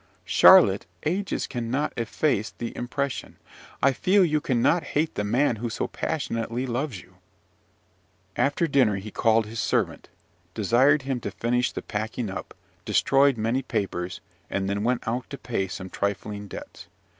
Charlotte, 0.25 0.87
ages 1.03 1.45
cannot 1.45 1.93
efface 1.95 2.49
the 2.57 2.75
impression 2.75 3.37
I 3.83 3.93
feel 3.93 4.25
you 4.25 4.41
cannot 4.41 4.81
hate 4.81 5.13
the 5.13 5.23
man 5.23 5.57
who 5.57 5.69
so 5.69 5.87
passionately 5.87 6.65
loves 6.65 7.01
you!" 7.03 7.17
After 8.35 8.65
dinner 8.65 8.95
he 8.95 9.11
called 9.11 9.45
his 9.45 9.59
servant, 9.59 10.09
desired 10.55 11.03
him 11.03 11.19
to 11.19 11.29
finish 11.29 11.71
the 11.71 11.83
packing 11.83 12.31
up, 12.31 12.55
destroyed 12.83 13.37
many 13.37 13.61
papers, 13.61 14.21
and 14.49 14.67
then 14.67 14.83
went 14.83 15.07
out 15.07 15.29
to 15.29 15.37
pay 15.37 15.67
some 15.67 15.91
trifling 15.91 16.47
debts. 16.47 16.87